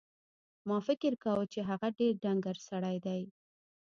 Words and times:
ما 0.67 0.77
فکر 0.87 1.11
کاوه 1.23 1.45
چې 1.53 1.59
هغه 1.69 1.87
ډېر 1.99 2.13
ډنګر 2.23 2.57
سړی 2.69 2.97
دی. 3.05 3.21